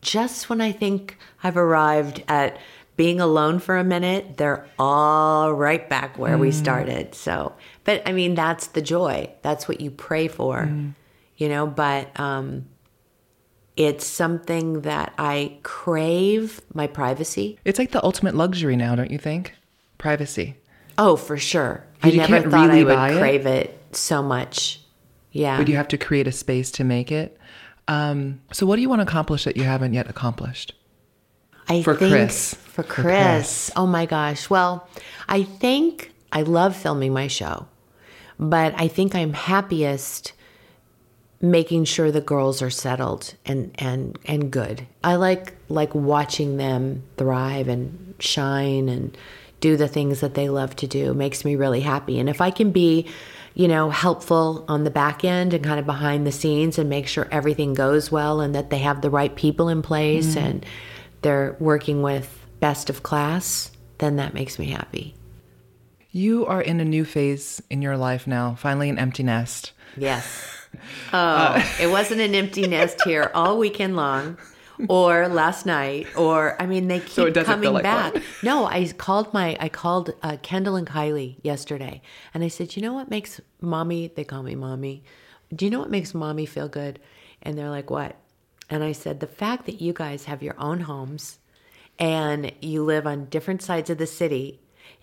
[0.00, 2.58] Just when I think I've arrived at
[2.96, 6.40] being alone for a minute, they're all right back where mm.
[6.40, 7.14] we started.
[7.14, 9.32] So, but I mean, that's the joy.
[9.42, 10.94] That's what you pray for, mm.
[11.36, 12.66] you know, but um
[13.78, 17.60] it's something that I crave my privacy.
[17.64, 19.54] It's like the ultimate luxury now, don't you think?
[19.98, 20.56] Privacy.
[20.98, 21.84] Oh, for sure.
[22.02, 23.66] I never thought really I would crave it.
[23.70, 24.80] it so much.
[25.32, 25.56] Yeah.
[25.56, 27.38] But you have to create a space to make it.
[27.86, 30.74] Um, so, what do you want to accomplish that you haven't yet accomplished?
[31.68, 32.54] I for think Kris.
[32.54, 32.94] For Kris.
[32.94, 33.70] for Kris.
[33.76, 34.50] Oh my gosh.
[34.50, 34.88] Well,
[35.28, 37.66] I think I love filming my show,
[38.38, 40.32] but I think I'm happiest
[41.40, 44.86] making sure the girls are settled and and and good.
[45.04, 49.16] I like like watching them thrive and shine and
[49.60, 51.14] do the things that they love to do.
[51.14, 52.18] Makes me really happy.
[52.18, 53.08] And if I can be,
[53.54, 57.06] you know, helpful on the back end and kind of behind the scenes and make
[57.06, 60.42] sure everything goes well and that they have the right people in place mm.
[60.42, 60.66] and
[61.22, 65.14] they're working with best of class, then that makes me happy.
[66.10, 69.72] You are in a new phase in your life now, finally an empty nest.
[69.96, 70.54] Yes.
[71.14, 74.36] Oh, uh, it wasn't an empty nest here all weekend long
[74.88, 78.14] or last night or I mean they keep so coming like back.
[78.14, 78.22] One.
[78.42, 82.02] No, I called my I called uh, Kendall and Kylie yesterday
[82.34, 85.02] and I said, "You know what makes mommy, they call me mommy.
[85.54, 87.00] Do you know what makes mommy feel good?"
[87.42, 88.16] And they're like, "What?"
[88.70, 91.38] And I said, "The fact that you guys have your own homes
[91.98, 94.60] and you live on different sides of the city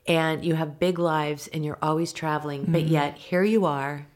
[0.07, 2.71] and you have big lives and you're always traveling, mm-hmm.
[2.71, 4.07] but yet here you are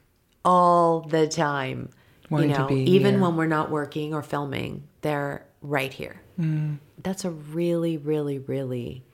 [0.46, 1.90] all the time.
[2.30, 3.24] Wanting you know, even here.
[3.24, 6.22] when we're not working or filming, they're right here.
[6.40, 6.80] Mm.
[7.02, 9.06] That's a really, really, really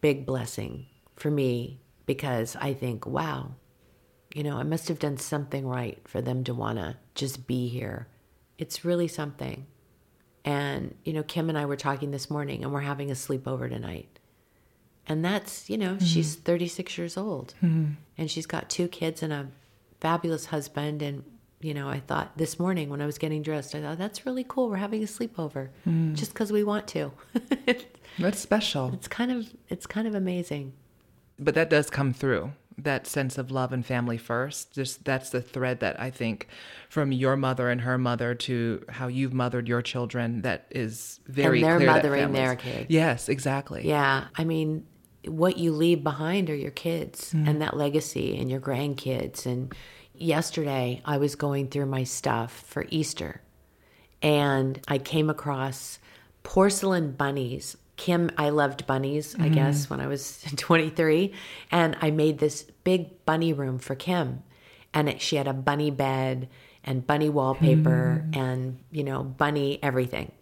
[0.00, 3.52] big blessing for me because I think, wow,
[4.34, 7.68] you know, I must have done something right for them to want to just be
[7.68, 8.08] here.
[8.58, 9.66] It's really something.
[10.44, 13.68] And, you know, Kim and I were talking this morning and we're having a sleepover
[13.68, 14.18] tonight.
[15.06, 16.04] And that's, you know, mm-hmm.
[16.04, 17.92] she's 36 years old mm-hmm.
[18.18, 19.48] and she's got two kids and a
[20.00, 21.24] fabulous husband and
[21.60, 24.44] you know i thought this morning when i was getting dressed i thought that's really
[24.46, 24.68] cool.
[24.68, 25.68] We're having a sleepover.
[25.86, 26.14] Mm.
[26.14, 27.12] just because we want to.
[28.18, 28.92] That's special.
[28.94, 30.72] It's kind of it's kind of amazing.
[31.38, 34.72] But that does come through that sense of love and family first.
[34.72, 36.48] Just that's the thread that i think
[36.88, 41.58] from your mother and her mother to how you've mothered your children that is very
[41.58, 42.86] and they're clear mothering their kids.
[42.88, 43.86] Yes exactly.
[43.86, 44.86] Yeah i mean
[45.28, 47.48] what you leave behind are your kids mm.
[47.48, 49.46] and that legacy and your grandkids.
[49.46, 49.74] And
[50.18, 53.40] yesterday I was going through my stuff for Easter
[54.22, 55.98] and I came across
[56.42, 57.76] porcelain bunnies.
[57.96, 59.40] Kim, I loved bunnies, mm.
[59.40, 59.54] I mm-hmm.
[59.54, 61.32] guess, when I was 23.
[61.70, 64.42] And I made this big bunny room for Kim.
[64.92, 66.48] And it, she had a bunny bed
[66.84, 68.36] and bunny wallpaper mm.
[68.36, 70.32] and, you know, bunny everything.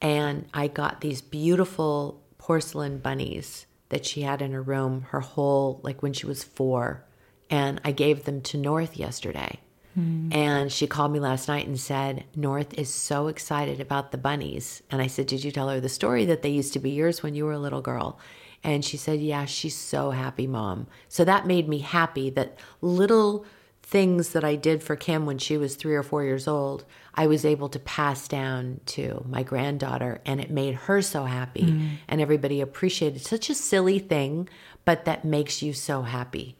[0.00, 5.80] And I got these beautiful porcelain bunnies that she had in her room her whole,
[5.82, 7.04] like when she was four.
[7.50, 9.60] And I gave them to North yesterday.
[9.98, 10.34] Mm.
[10.34, 14.82] And she called me last night and said, North is so excited about the bunnies.
[14.90, 17.22] And I said, Did you tell her the story that they used to be yours
[17.22, 18.18] when you were a little girl?
[18.64, 20.86] And she said, Yeah, she's so happy, mom.
[21.08, 23.44] So that made me happy that little
[23.82, 27.26] things that I did for Kim when she was three or four years old, I
[27.26, 31.64] was able to pass down to my granddaughter, and it made her so happy.
[31.64, 31.90] Mm.
[32.08, 34.48] And everybody appreciated such a silly thing,
[34.86, 36.56] but that makes you so happy.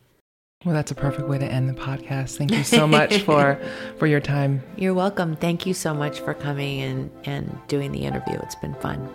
[0.65, 2.37] Well, that's a perfect way to end the podcast.
[2.37, 3.59] Thank you so much for
[3.99, 4.63] for your time.
[4.77, 5.35] You're welcome.
[5.37, 8.39] Thank you so much for coming and and doing the interview.
[8.43, 9.09] It's been fun.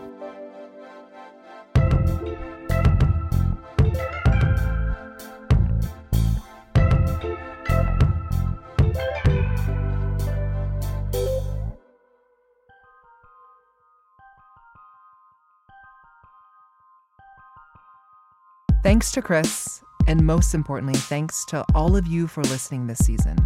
[18.83, 19.76] Thanks to Kris,
[20.07, 23.37] and most importantly, thanks to all of you for listening this season.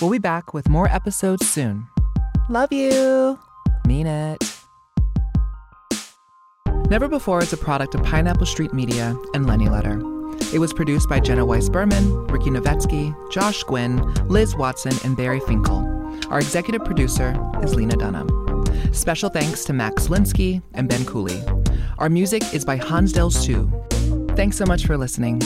[0.00, 1.86] We'll be back with more episodes soon.
[2.48, 3.38] Love you.
[3.86, 4.54] Mean it.
[6.90, 9.98] Never Before is a product of Pineapple Street Media and Lenny Letter.
[10.52, 13.98] It was produced by Jenna Weiss Berman, Ricky Novetsky, Josh Gwynn,
[14.28, 15.78] Liz Watson, and Barry Finkel.
[16.30, 18.28] Our executive producer is Lena Dunham.
[18.92, 21.42] Special thanks to Max Linsky and Ben Cooley.
[21.98, 23.70] Our music is by Hansdale Hsu.
[24.36, 25.40] Thanks so much for listening.